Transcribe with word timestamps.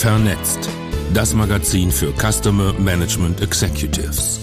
Vernetzt. 0.00 0.70
Das 1.12 1.34
Magazin 1.34 1.90
für 1.90 2.14
Customer 2.14 2.72
Management 2.72 3.42
Executives. 3.42 4.40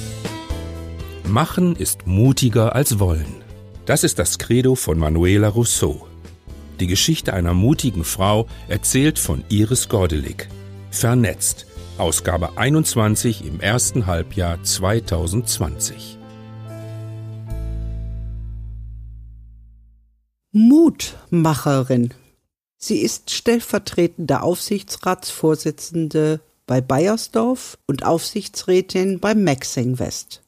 Machen 1.27 1.75
ist 1.75 2.05
mutiger 2.05 2.75
als 2.75 2.99
wollen. 2.99 3.41
Das 3.87 4.03
ist 4.03 4.19
das 4.19 4.37
Credo 4.37 4.75
von 4.75 4.99
Manuela 4.99 5.47
Rousseau. 5.47 6.05
Die 6.79 6.85
Geschichte 6.85 7.33
einer 7.33 7.55
mutigen 7.55 8.03
Frau 8.03 8.45
erzählt 8.67 9.17
von 9.17 9.43
Iris 9.49 9.89
Gordelig. 9.89 10.47
Vernetzt. 10.91 11.65
Ausgabe 11.97 12.55
21 12.59 13.43
im 13.43 13.59
ersten 13.59 14.05
Halbjahr 14.05 14.61
2020. 14.61 16.19
Mutmacherin. 20.51 22.13
Sie 22.77 22.99
ist 22.99 23.31
stellvertretende 23.31 24.41
Aufsichtsratsvorsitzende 24.43 26.41
bei 26.67 26.79
Bayersdorf 26.79 27.79
und 27.87 28.05
Aufsichtsrätin 28.05 29.19
bei 29.19 29.33
Maxing 29.33 29.97
West. 29.99 30.43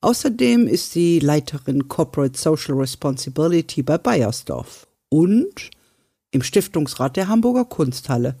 Außerdem 0.00 0.66
ist 0.68 0.92
sie 0.92 1.18
Leiterin 1.18 1.88
Corporate 1.88 2.38
Social 2.38 2.74
Responsibility 2.74 3.82
bei 3.82 3.98
Bayersdorf 3.98 4.86
und 5.08 5.70
im 6.30 6.42
Stiftungsrat 6.42 7.16
der 7.16 7.28
Hamburger 7.28 7.64
Kunsthalle, 7.64 8.36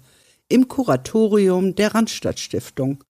im 0.48 0.68
Kuratorium 0.68 1.74
der 1.74 1.94
Randstadt 1.94 2.38
Stiftung, 2.38 3.02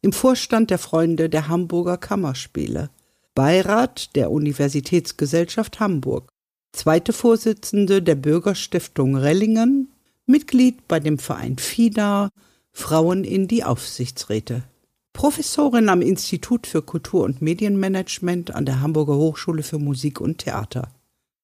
im 0.00 0.12
Vorstand 0.12 0.70
der 0.70 0.78
Freunde 0.78 1.28
der 1.28 1.48
Hamburger 1.48 1.96
Kammerspiele, 1.96 2.90
Beirat 3.34 4.14
der 4.16 4.30
Universitätsgesellschaft 4.30 5.80
Hamburg, 5.80 6.32
zweite 6.72 7.12
Vorsitzende 7.12 8.02
der 8.02 8.14
Bürgerstiftung 8.14 9.16
Rellingen, 9.16 9.92
Mitglied 10.26 10.88
bei 10.88 11.00
dem 11.00 11.18
Verein 11.18 11.58
FIDA, 11.58 12.30
Frauen 12.72 13.24
in 13.24 13.48
die 13.48 13.64
Aufsichtsräte. 13.64 14.64
Professorin 15.12 15.88
am 15.88 16.00
Institut 16.00 16.66
für 16.66 16.82
Kultur- 16.82 17.24
und 17.24 17.42
Medienmanagement 17.42 18.54
an 18.54 18.64
der 18.64 18.80
Hamburger 18.80 19.16
Hochschule 19.16 19.62
für 19.62 19.78
Musik 19.78 20.20
und 20.20 20.38
Theater. 20.38 20.88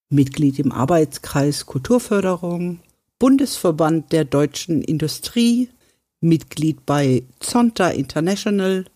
Mitglied 0.08 0.58
im 0.58 0.72
Arbeitskreis 0.72 1.66
Kulturförderung, 1.66 2.80
Bundesverband 3.18 4.12
der 4.12 4.24
deutschen 4.24 4.80
Industrie, 4.80 5.68
Mitglied 6.20 6.86
bei 6.86 7.24
Zonta 7.40 7.90
International, 7.90 8.86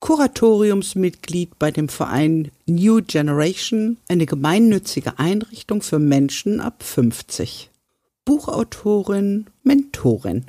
Kuratoriumsmitglied 0.00 1.58
bei 1.58 1.70
dem 1.70 1.88
Verein 1.88 2.50
New 2.66 3.00
Generation, 3.02 3.98
eine 4.08 4.26
gemeinnützige 4.26 5.18
Einrichtung 5.18 5.82
für 5.82 5.98
Menschen 5.98 6.60
ab 6.60 6.82
50. 6.82 7.70
Buchautorin, 8.24 9.46
Mentorin. 9.62 10.46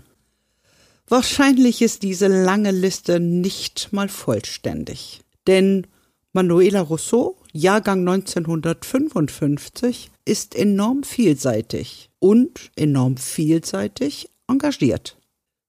Wahrscheinlich 1.08 1.82
ist 1.82 2.04
diese 2.04 2.28
lange 2.28 2.72
Liste 2.72 3.20
nicht 3.20 3.92
mal 3.92 4.10
vollständig. 4.10 5.22
Denn 5.48 5.88
Manuela 6.32 6.82
Rousseau, 6.82 7.36
Jahrgang 7.52 8.08
1955, 8.08 10.12
ist 10.26 10.54
enorm 10.54 11.04
vielseitig 11.04 12.12
und 12.20 12.70
enorm 12.76 13.18
vielseitig 13.18 14.30
engagiert. 14.48 15.19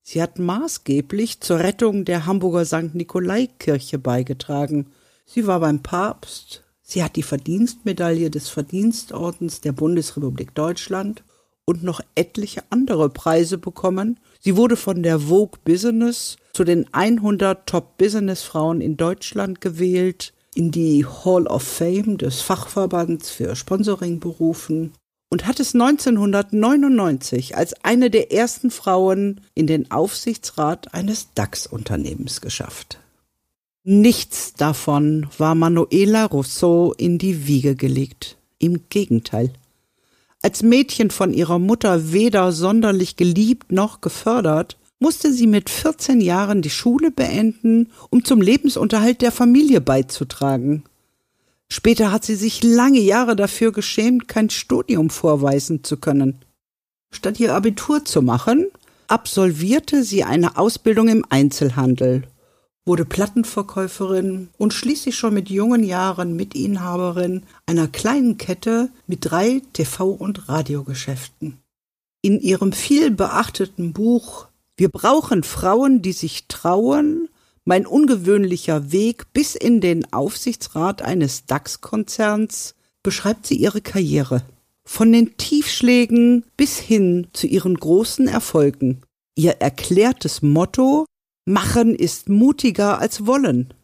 Sie 0.02 0.22
hat 0.22 0.38
maßgeblich 0.38 1.40
zur 1.40 1.60
Rettung 1.60 2.04
der 2.04 2.26
Hamburger 2.26 2.64
St. 2.64 2.94
Nikolai-Kirche 2.94 3.98
beigetragen. 3.98 4.86
Sie 5.26 5.46
war 5.46 5.60
beim 5.60 5.82
Papst, 5.82 6.64
sie 6.82 7.04
hat 7.04 7.16
die 7.16 7.22
Verdienstmedaille 7.22 8.30
des 8.30 8.48
Verdienstordens 8.48 9.60
der 9.60 9.72
Bundesrepublik 9.72 10.54
Deutschland 10.54 11.22
und 11.64 11.84
noch 11.84 12.00
etliche 12.16 12.64
andere 12.70 13.10
Preise 13.10 13.58
bekommen. 13.58 14.18
Sie 14.40 14.56
wurde 14.56 14.76
von 14.76 15.02
der 15.02 15.20
Vogue 15.20 15.60
Business 15.64 16.36
zu 16.52 16.64
den 16.64 16.92
100 16.92 17.68
Top 17.68 17.96
Business 17.96 18.42
Frauen 18.42 18.80
in 18.80 18.96
Deutschland 18.96 19.60
gewählt, 19.60 20.32
in 20.54 20.72
die 20.72 21.06
Hall 21.06 21.46
of 21.46 21.62
Fame 21.62 22.18
des 22.18 22.40
Fachverbands 22.40 23.30
für 23.30 23.54
Sponsoring 23.54 24.18
berufen 24.18 24.92
und 25.30 25.46
hat 25.46 25.60
es 25.60 25.74
1999 25.74 27.56
als 27.56 27.72
eine 27.84 28.10
der 28.10 28.32
ersten 28.32 28.70
Frauen 28.70 29.40
in 29.54 29.66
den 29.66 29.90
Aufsichtsrat 29.90 30.92
eines 30.92 31.28
DAX-Unternehmens 31.34 32.40
geschafft. 32.40 32.98
Nichts 33.82 34.52
davon 34.54 35.28
war 35.38 35.54
Manuela 35.54 36.26
Rousseau 36.26 36.92
in 36.92 37.16
die 37.16 37.46
Wiege 37.46 37.76
gelegt. 37.76 38.36
Im 38.58 38.82
Gegenteil. 38.90 39.52
Als 40.42 40.62
Mädchen 40.62 41.10
von 41.10 41.32
ihrer 41.32 41.58
Mutter 41.58 42.12
weder 42.12 42.52
sonderlich 42.52 43.16
geliebt 43.16 43.72
noch 43.72 44.00
gefördert, 44.00 44.76
musste 44.98 45.32
sie 45.32 45.46
mit 45.46 45.70
14 45.70 46.20
Jahren 46.20 46.60
die 46.60 46.70
Schule 46.70 47.10
beenden, 47.10 47.90
um 48.10 48.24
zum 48.24 48.42
Lebensunterhalt 48.42 49.22
der 49.22 49.32
Familie 49.32 49.80
beizutragen. 49.80 50.84
Später 51.72 52.10
hat 52.12 52.24
sie 52.24 52.34
sich 52.34 52.62
lange 52.62 53.00
Jahre 53.00 53.36
dafür 53.36 53.72
geschämt, 53.72 54.28
kein 54.28 54.50
Studium 54.50 55.08
vorweisen 55.08 55.84
zu 55.84 55.96
können. 55.96 56.44
Statt 57.12 57.40
ihr 57.40 57.54
Abitur 57.54 58.04
zu 58.04 58.22
machen, 58.22 58.66
absolvierte 59.08 60.02
sie 60.02 60.24
eine 60.24 60.56
Ausbildung 60.56 61.08
im 61.08 61.24
Einzelhandel 61.28 62.24
wurde 62.90 63.04
Plattenverkäuferin 63.04 64.48
und 64.58 64.74
schließlich 64.74 65.16
schon 65.16 65.32
mit 65.32 65.48
jungen 65.48 65.84
Jahren 65.84 66.34
Mitinhaberin 66.34 67.44
einer 67.64 67.86
kleinen 67.86 68.36
Kette 68.36 68.90
mit 69.06 69.30
drei 69.30 69.62
TV- 69.74 70.16
und 70.16 70.48
Radiogeschäften. 70.48 71.58
In 72.20 72.40
ihrem 72.40 72.72
viel 72.72 73.12
beachteten 73.12 73.92
Buch 73.92 74.48
Wir 74.76 74.88
brauchen 74.88 75.44
Frauen, 75.44 76.02
die 76.02 76.12
sich 76.12 76.48
trauen, 76.48 77.28
mein 77.64 77.86
ungewöhnlicher 77.86 78.92
Weg 78.92 79.32
bis 79.32 79.54
in 79.54 79.80
den 79.80 80.12
Aufsichtsrat 80.12 81.02
eines 81.02 81.46
DAX-Konzerns 81.46 82.74
beschreibt 83.02 83.46
sie 83.46 83.56
ihre 83.56 83.80
Karriere. 83.80 84.42
Von 84.84 85.12
den 85.12 85.36
Tiefschlägen 85.36 86.44
bis 86.56 86.78
hin 86.78 87.28
zu 87.32 87.46
ihren 87.46 87.74
großen 87.74 88.28
Erfolgen. 88.28 89.02
Ihr 89.36 89.52
erklärtes 89.60 90.42
Motto 90.42 91.06
Machen 91.46 91.94
ist 91.94 92.28
mutiger 92.28 93.00
als 93.00 93.26
wollen. 93.26 93.74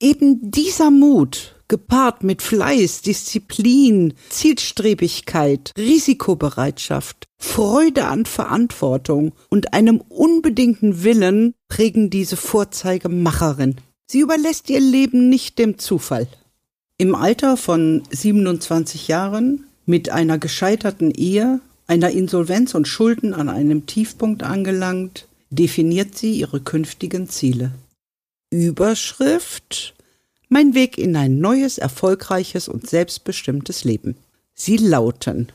Eben 0.00 0.50
dieser 0.50 0.90
Mut, 0.90 1.59
gepaart 1.70 2.22
mit 2.22 2.42
Fleiß, 2.42 3.00
Disziplin, 3.00 4.12
Zielstrebigkeit, 4.28 5.72
Risikobereitschaft, 5.78 7.24
Freude 7.38 8.04
an 8.06 8.26
Verantwortung 8.26 9.32
und 9.48 9.72
einem 9.72 10.02
unbedingten 10.02 11.02
Willen 11.02 11.54
prägen 11.68 12.10
diese 12.10 12.36
Vorzeigemacherin. 12.36 13.76
Sie 14.06 14.20
überlässt 14.20 14.68
ihr 14.68 14.80
Leben 14.80 15.30
nicht 15.30 15.58
dem 15.58 15.78
Zufall. 15.78 16.26
Im 16.98 17.14
Alter 17.14 17.56
von 17.56 18.02
27 18.10 19.08
Jahren, 19.08 19.64
mit 19.86 20.10
einer 20.10 20.36
gescheiterten 20.36 21.12
Ehe, 21.12 21.60
einer 21.86 22.10
Insolvenz 22.10 22.74
und 22.74 22.88
Schulden 22.88 23.32
an 23.32 23.48
einem 23.48 23.86
Tiefpunkt 23.86 24.42
angelangt, 24.42 25.28
definiert 25.50 26.18
sie 26.18 26.32
ihre 26.32 26.60
künftigen 26.60 27.28
Ziele. 27.28 27.72
Überschrift 28.50 29.94
Mein 30.52 30.74
Weg 30.74 30.98
in 30.98 31.14
ein 31.14 31.38
neues, 31.38 31.78
erfolgreiches 31.78 32.68
und 32.68 32.90
selbstbestimmtes 32.90 33.84
Leben. 33.84 34.16
Sie 34.52 34.78
lauten 34.78 35.52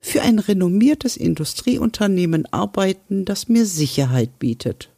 Für 0.00 0.20
ein 0.22 0.40
renommiertes 0.40 1.16
Industrieunternehmen 1.16 2.44
arbeiten, 2.52 3.24
das 3.24 3.48
mir 3.48 3.64
Sicherheit 3.64 4.40
bietet. 4.40 4.90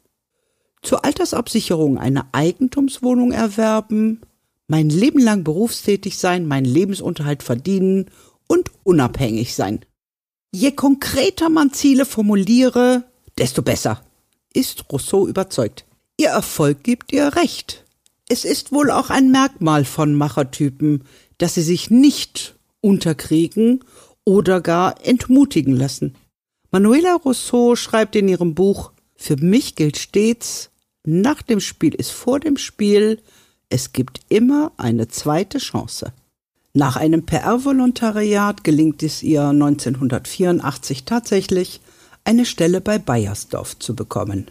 Zur 0.80 1.04
Altersabsicherung 1.04 1.98
eine 1.98 2.32
Eigentumswohnung 2.32 3.32
erwerben, 3.32 4.22
mein 4.66 4.88
Leben 4.88 5.20
lang 5.20 5.44
berufstätig 5.44 6.16
sein, 6.16 6.46
meinen 6.46 6.64
Lebensunterhalt 6.64 7.42
verdienen 7.42 8.06
und 8.46 8.70
unabhängig 8.82 9.54
sein. 9.54 9.84
Je 10.52 10.72
konkreter 10.72 11.50
man 11.50 11.74
Ziele 11.74 12.06
formuliere, 12.06 13.04
desto 13.36 13.60
besser 13.60 14.02
ist 14.54 14.86
Rousseau 14.90 15.28
überzeugt. 15.28 15.84
Ihr 16.16 16.30
Erfolg 16.30 16.82
gibt 16.82 17.12
ihr 17.12 17.36
recht. 17.36 17.84
Es 18.28 18.44
ist 18.44 18.72
wohl 18.72 18.90
auch 18.90 19.10
ein 19.10 19.30
Merkmal 19.30 19.84
von 19.84 20.14
Machertypen, 20.14 21.04
dass 21.38 21.54
sie 21.54 21.62
sich 21.62 21.90
nicht 21.90 22.56
unterkriegen 22.80 23.84
oder 24.24 24.60
gar 24.60 25.04
entmutigen 25.06 25.74
lassen. 25.74 26.14
Manuela 26.70 27.14
Rousseau 27.14 27.74
schreibt 27.76 28.14
in 28.16 28.28
ihrem 28.28 28.54
Buch 28.54 28.92
Für 29.16 29.36
mich 29.36 29.74
gilt 29.74 29.96
stets, 29.96 30.70
nach 31.04 31.40
dem 31.40 31.60
Spiel 31.60 31.94
ist 31.94 32.10
vor 32.10 32.38
dem 32.38 32.58
Spiel, 32.58 33.22
es 33.70 33.92
gibt 33.92 34.20
immer 34.28 34.72
eine 34.76 35.08
zweite 35.08 35.58
Chance. 35.58 36.12
Nach 36.74 36.96
einem 36.96 37.24
PR-Volontariat 37.24 38.62
gelingt 38.62 39.02
es 39.02 39.22
ihr 39.22 39.42
1984 39.48 41.04
tatsächlich, 41.04 41.80
eine 42.24 42.44
Stelle 42.44 42.82
bei 42.82 42.98
Bayersdorf 42.98 43.78
zu 43.78 43.96
bekommen. 43.96 44.50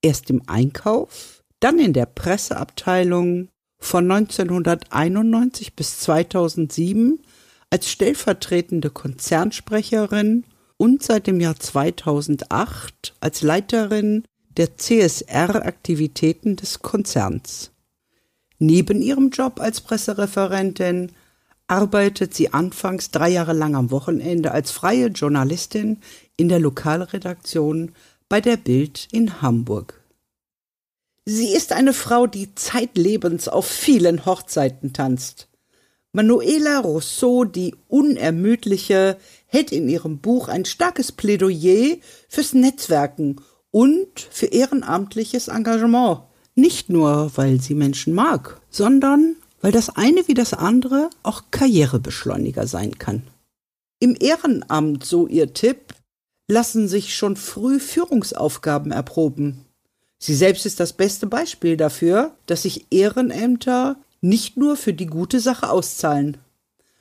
Erst 0.00 0.30
im 0.30 0.42
Einkauf, 0.46 1.35
dann 1.66 1.80
in 1.80 1.92
der 1.92 2.06
Presseabteilung 2.06 3.48
von 3.80 4.08
1991 4.08 5.74
bis 5.74 5.98
2007 5.98 7.18
als 7.70 7.90
stellvertretende 7.90 8.90
Konzernsprecherin 8.90 10.44
und 10.76 11.02
seit 11.02 11.26
dem 11.26 11.40
Jahr 11.40 11.58
2008 11.58 13.16
als 13.18 13.42
Leiterin 13.42 14.22
der 14.56 14.76
CSR-Aktivitäten 14.76 16.54
des 16.54 16.82
Konzerns. 16.82 17.72
Neben 18.60 19.02
ihrem 19.02 19.30
Job 19.30 19.58
als 19.58 19.80
Pressereferentin 19.80 21.10
arbeitet 21.66 22.32
sie 22.32 22.54
anfangs 22.54 23.10
drei 23.10 23.30
Jahre 23.30 23.54
lang 23.54 23.74
am 23.74 23.90
Wochenende 23.90 24.52
als 24.52 24.70
freie 24.70 25.08
Journalistin 25.08 25.98
in 26.36 26.48
der 26.48 26.60
Lokalredaktion 26.60 27.90
bei 28.28 28.40
der 28.40 28.56
Bild 28.56 29.08
in 29.10 29.42
Hamburg. 29.42 30.05
Sie 31.28 31.48
ist 31.48 31.72
eine 31.72 31.92
Frau, 31.92 32.28
die 32.28 32.54
zeitlebens 32.54 33.48
auf 33.48 33.66
vielen 33.66 34.26
Hochzeiten 34.26 34.92
tanzt. 34.92 35.48
Manuela 36.12 36.78
Rousseau, 36.78 37.44
die 37.44 37.74
Unermüdliche, 37.88 39.18
hält 39.46 39.72
in 39.72 39.88
ihrem 39.88 40.18
Buch 40.18 40.46
ein 40.46 40.64
starkes 40.64 41.10
Plädoyer 41.10 41.96
fürs 42.28 42.54
Netzwerken 42.54 43.40
und 43.72 44.20
für 44.30 44.46
ehrenamtliches 44.46 45.48
Engagement. 45.48 46.20
Nicht 46.54 46.90
nur, 46.90 47.32
weil 47.34 47.60
sie 47.60 47.74
Menschen 47.74 48.14
mag, 48.14 48.60
sondern 48.70 49.34
weil 49.60 49.72
das 49.72 49.90
eine 49.90 50.28
wie 50.28 50.34
das 50.34 50.54
andere 50.54 51.10
auch 51.24 51.42
Karrierebeschleuniger 51.50 52.68
sein 52.68 52.98
kann. 52.98 53.22
Im 53.98 54.16
Ehrenamt, 54.18 55.04
so 55.04 55.26
ihr 55.26 55.52
Tipp, 55.52 55.92
lassen 56.48 56.86
sich 56.86 57.16
schon 57.16 57.34
früh 57.34 57.80
Führungsaufgaben 57.80 58.92
erproben. 58.92 59.65
Sie 60.18 60.34
selbst 60.34 60.66
ist 60.66 60.80
das 60.80 60.92
beste 60.92 61.26
Beispiel 61.26 61.76
dafür, 61.76 62.34
dass 62.46 62.62
sich 62.62 62.86
Ehrenämter 62.90 63.96
nicht 64.20 64.56
nur 64.56 64.76
für 64.76 64.92
die 64.92 65.06
gute 65.06 65.40
Sache 65.40 65.70
auszahlen. 65.70 66.38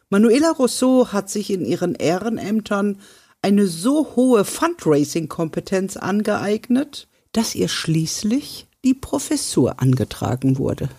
Manuela 0.09 0.51
Rousseau 0.51 1.07
hat 1.11 1.29
sich 1.29 1.49
in 1.49 1.65
ihren 1.65 1.95
Ehrenämtern 1.95 2.99
eine 3.41 3.67
so 3.67 4.15
hohe 4.15 4.45
Fundraising-Kompetenz 4.45 5.97
angeeignet, 5.97 7.07
dass 7.31 7.55
ihr 7.55 7.67
schließlich 7.67 8.67
die 8.83 8.93
Professur 8.93 9.79
angetragen 9.81 10.57
wurde. 10.57 10.89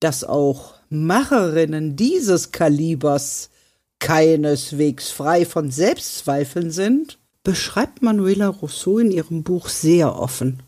Dass 0.00 0.24
auch 0.24 0.74
Macherinnen 0.90 1.96
dieses 1.96 2.52
Kalibers 2.52 3.50
keineswegs 3.98 5.10
frei 5.10 5.46
von 5.46 5.70
Selbstzweifeln 5.70 6.70
sind, 6.70 7.18
beschreibt 7.42 8.02
Manuela 8.02 8.48
Rousseau 8.48 8.98
in 8.98 9.10
ihrem 9.10 9.42
Buch 9.42 9.68
sehr 9.68 10.18
offen. 10.18 10.62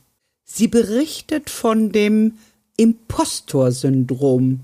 Sie 0.46 0.68
berichtet 0.68 1.50
von 1.50 1.90
dem 1.90 2.38
Impostor-Syndrom, 2.76 4.60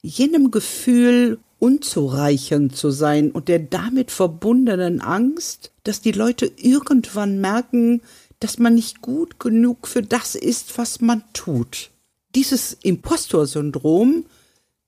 jenem 0.00 0.50
Gefühl, 0.50 1.38
unzureichend 1.58 2.76
zu 2.76 2.90
sein 2.90 3.30
und 3.30 3.48
der 3.48 3.58
damit 3.58 4.10
verbundenen 4.10 5.00
Angst, 5.00 5.72
dass 5.82 6.00
die 6.00 6.12
Leute 6.12 6.50
irgendwann 6.56 7.40
merken, 7.40 8.00
dass 8.38 8.58
man 8.58 8.74
nicht 8.74 9.00
gut 9.00 9.40
genug 9.40 9.88
für 9.88 10.02
das 10.02 10.34
ist, 10.34 10.78
was 10.78 11.00
man 11.00 11.24
tut. 11.32 11.90
Dieses 12.34 12.76
Impostor-Syndrom 12.82 14.26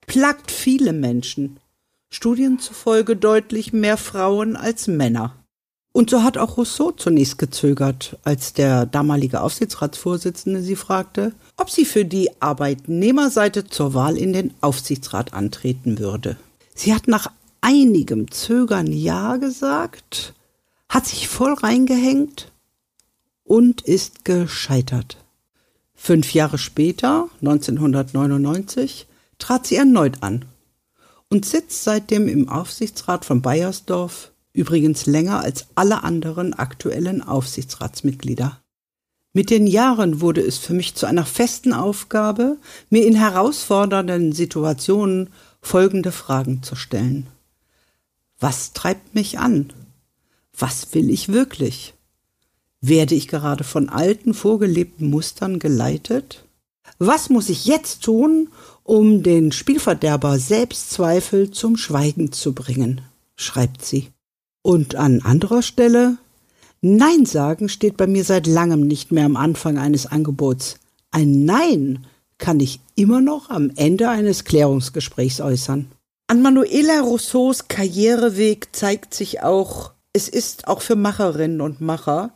plagt 0.05 0.51
viele 0.51 0.93
Menschen, 0.93 1.59
Studien 2.09 2.59
zufolge 2.59 3.15
deutlich 3.15 3.73
mehr 3.73 3.97
Frauen 3.97 4.55
als 4.55 4.87
Männer. 4.87 5.35
Und 5.97 6.11
so 6.11 6.21
hat 6.21 6.37
auch 6.37 6.57
Rousseau 6.57 6.91
zunächst 6.91 7.39
gezögert, 7.39 8.19
als 8.23 8.53
der 8.53 8.85
damalige 8.85 9.41
Aufsichtsratsvorsitzende 9.41 10.61
sie 10.61 10.75
fragte, 10.75 11.33
ob 11.57 11.71
sie 11.71 11.85
für 11.85 12.05
die 12.05 12.29
Arbeitnehmerseite 12.39 13.65
zur 13.65 13.95
Wahl 13.95 14.15
in 14.15 14.31
den 14.31 14.53
Aufsichtsrat 14.61 15.33
antreten 15.33 15.97
würde. 15.97 16.37
Sie 16.75 16.93
hat 16.93 17.07
nach 17.07 17.31
einigem 17.61 18.29
Zögern 18.29 18.91
Ja 18.91 19.37
gesagt, 19.37 20.35
hat 20.87 21.07
sich 21.07 21.27
voll 21.27 21.53
reingehängt 21.53 22.51
und 23.43 23.81
ist 23.81 24.23
gescheitert. 24.23 25.17
Fünf 25.95 26.31
Jahre 26.31 26.59
später, 26.59 27.27
1999, 27.41 29.07
trat 29.39 29.65
sie 29.65 29.77
erneut 29.77 30.21
an 30.21 30.45
und 31.31 31.47
sitzt 31.47 31.83
seitdem 31.83 32.27
im 32.27 32.49
Aufsichtsrat 32.49 33.25
von 33.25 33.41
Bayersdorf, 33.41 34.31
übrigens 34.57 35.05
länger 35.05 35.41
als 35.41 35.67
alle 35.75 36.03
anderen 36.03 36.53
aktuellen 36.53 37.21
Aufsichtsratsmitglieder. 37.21 38.59
Mit 39.31 39.51
den 39.51 39.67
Jahren 39.67 40.19
wurde 40.19 40.41
es 40.41 40.57
für 40.57 40.73
mich 40.73 40.95
zu 40.95 41.05
einer 41.05 41.25
festen 41.25 41.73
Aufgabe, 41.73 42.57
mir 42.89 43.05
in 43.05 43.15
herausfordernden 43.15 44.31
Situationen 44.33 45.29
folgende 45.61 46.11
Fragen 46.11 46.63
zu 46.63 46.75
stellen. 46.75 47.27
Was 48.39 48.73
treibt 48.73 49.13
mich 49.13 49.37
an? 49.37 49.71
Was 50.57 50.93
will 50.95 51.11
ich 51.11 51.29
wirklich? 51.29 51.93
Werde 52.81 53.13
ich 53.13 53.27
gerade 53.27 53.63
von 53.63 53.89
alten, 53.89 54.33
vorgelebten 54.33 55.07
Mustern 55.07 55.59
geleitet? 55.59 56.45
Was 56.97 57.29
muss 57.29 57.49
ich 57.49 57.65
jetzt 57.65 58.03
tun, 58.03 58.49
um 58.83 59.21
den 59.21 59.51
Spielverderber 59.51 60.39
Selbstzweifel 60.39 61.51
zum 61.51 61.77
Schweigen 61.77 62.31
zu 62.31 62.53
bringen? 62.53 63.01
schreibt 63.35 63.85
sie. 63.85 64.09
Und 64.67 64.95
an 64.95 65.21
anderer 65.21 65.61
Stelle 65.61 66.17
Nein 66.81 67.25
sagen 67.25 67.69
steht 67.69 67.95
bei 67.95 68.05
mir 68.05 68.25
seit 68.25 68.47
langem 68.47 68.81
nicht 68.81 69.13
mehr 69.13 69.23
am 69.23 69.37
Anfang 69.37 69.77
eines 69.77 70.07
Angebots. 70.07 70.75
Ein 71.09 71.45
Nein 71.45 72.05
kann 72.37 72.59
ich 72.59 72.81
immer 72.93 73.21
noch 73.21 73.49
am 73.49 73.71
Ende 73.77 74.09
eines 74.09 74.43
Klärungsgesprächs 74.43 75.39
äußern. 75.39 75.89
An 76.27 76.41
Manuela 76.41 76.99
Rousseaus 76.99 77.69
Karriereweg 77.69 78.75
zeigt 78.75 79.13
sich 79.13 79.41
auch, 79.41 79.93
es 80.11 80.27
ist 80.27 80.67
auch 80.67 80.81
für 80.81 80.97
Macherinnen 80.97 81.61
und 81.61 81.79
Macher 81.79 82.33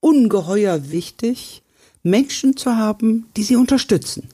ungeheuer 0.00 0.90
wichtig, 0.90 1.62
Menschen 2.02 2.56
zu 2.56 2.78
haben, 2.78 3.26
die 3.36 3.42
sie 3.42 3.56
unterstützen. 3.56 4.30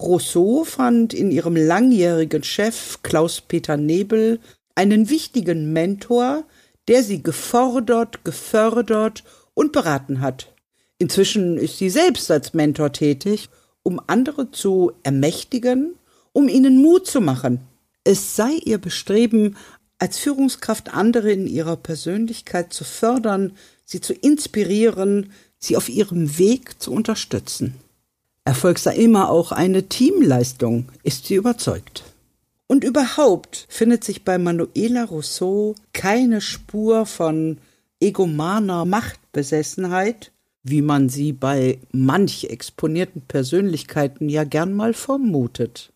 Rousseau 0.00 0.64
fand 0.64 1.12
in 1.12 1.32
ihrem 1.32 1.54
langjährigen 1.54 2.42
Chef 2.42 3.02
Klaus-Peter 3.02 3.76
Nebel 3.76 4.40
einen 4.74 5.10
wichtigen 5.10 5.74
Mentor, 5.74 6.44
der 6.88 7.02
sie 7.02 7.22
gefordert, 7.22 8.24
gefördert 8.24 9.24
und 9.54 9.72
beraten 9.72 10.20
hat. 10.20 10.52
Inzwischen 10.98 11.58
ist 11.58 11.78
sie 11.78 11.90
selbst 11.90 12.30
als 12.30 12.54
Mentor 12.54 12.92
tätig 12.92 13.48
um 13.82 14.00
andere 14.06 14.50
zu 14.50 14.92
ermächtigen, 15.02 15.94
um 16.32 16.48
ihnen 16.48 16.80
Mut 16.80 17.06
zu 17.06 17.20
machen. 17.20 17.60
Es 18.04 18.36
sei 18.36 18.52
ihr 18.64 18.78
Bestreben, 18.78 19.56
als 19.98 20.18
Führungskraft 20.18 20.94
andere 20.94 21.32
in 21.32 21.46
ihrer 21.46 21.76
Persönlichkeit 21.76 22.72
zu 22.72 22.84
fördern, 22.84 23.52
sie 23.84 24.00
zu 24.00 24.14
inspirieren, 24.14 25.32
sie 25.58 25.76
auf 25.76 25.88
ihrem 25.88 26.38
Weg 26.38 26.80
zu 26.82 26.92
unterstützen. 26.92 27.74
Erfolg 28.44 28.78
sei 28.78 28.96
immer 28.96 29.30
auch 29.30 29.52
eine 29.52 29.88
Teamleistung, 29.88 30.88
ist 31.04 31.26
sie 31.26 31.36
überzeugt. 31.36 32.02
Und 32.72 32.84
überhaupt 32.84 33.66
findet 33.68 34.02
sich 34.02 34.24
bei 34.24 34.38
Manuela 34.38 35.04
Rousseau 35.04 35.74
keine 35.92 36.40
Spur 36.40 37.04
von 37.04 37.58
egomaner 38.00 38.86
Machtbesessenheit, 38.86 40.32
wie 40.62 40.80
man 40.80 41.10
sie 41.10 41.34
bei 41.34 41.80
manch 41.92 42.44
exponierten 42.44 43.20
Persönlichkeiten 43.28 44.30
ja 44.30 44.44
gern 44.44 44.72
mal 44.72 44.94
vermutet. 44.94 45.92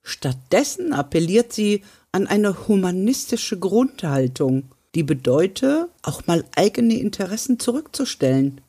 Stattdessen 0.00 0.92
appelliert 0.92 1.52
sie 1.52 1.82
an 2.12 2.28
eine 2.28 2.68
humanistische 2.68 3.58
Grundhaltung, 3.58 4.70
die 4.94 5.02
bedeute, 5.02 5.88
auch 6.02 6.24
mal 6.28 6.44
eigene 6.54 7.00
Interessen 7.00 7.58
zurückzustellen. 7.58 8.60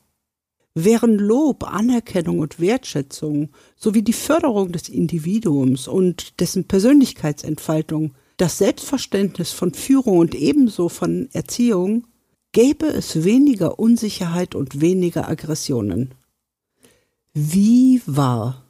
Während 0.78 1.22
Lob, 1.22 1.64
Anerkennung 1.64 2.40
und 2.40 2.60
Wertschätzung 2.60 3.48
sowie 3.76 4.02
die 4.02 4.12
Förderung 4.12 4.72
des 4.72 4.90
Individuums 4.90 5.88
und 5.88 6.38
dessen 6.38 6.64
Persönlichkeitsentfaltung 6.64 8.12
das 8.36 8.58
Selbstverständnis 8.58 9.52
von 9.52 9.72
Führung 9.72 10.18
und 10.18 10.34
ebenso 10.34 10.90
von 10.90 11.30
Erziehung 11.32 12.06
gäbe 12.52 12.88
es 12.88 13.24
weniger 13.24 13.78
Unsicherheit 13.78 14.54
und 14.54 14.82
weniger 14.82 15.26
Aggressionen. 15.30 16.12
Wie 17.32 18.02
wahr? 18.04 18.62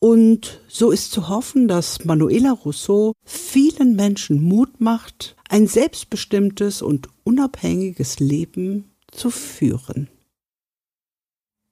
Und 0.00 0.60
so 0.68 0.90
ist 0.90 1.12
zu 1.12 1.30
hoffen, 1.30 1.66
dass 1.66 2.04
Manuela 2.04 2.52
Rousseau 2.52 3.14
vielen 3.24 3.96
Menschen 3.96 4.42
Mut 4.42 4.82
macht, 4.82 5.34
ein 5.48 5.66
selbstbestimmtes 5.66 6.82
und 6.82 7.08
unabhängiges 7.24 8.20
Leben 8.20 8.90
zu 9.10 9.30
führen. 9.30 10.10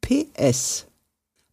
PS 0.09 0.87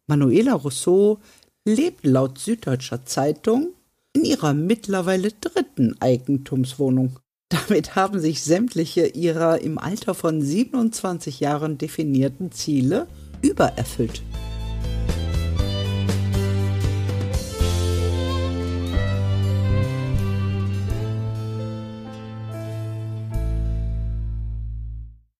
Manuela 0.06 0.54
Rousseau 0.54 1.18
lebt 1.66 2.06
laut 2.06 2.38
Süddeutscher 2.38 3.04
Zeitung 3.04 3.74
in 4.14 4.24
ihrer 4.24 4.54
mittlerweile 4.54 5.30
dritten 5.30 5.94
Eigentumswohnung. 6.00 7.18
Damit 7.50 7.96
haben 7.96 8.18
sich 8.18 8.42
sämtliche 8.42 9.08
ihrer 9.08 9.60
im 9.60 9.76
Alter 9.76 10.14
von 10.14 10.40
27 10.40 11.40
Jahren 11.40 11.76
definierten 11.76 12.50
Ziele 12.50 13.06
übererfüllt. 13.42 14.22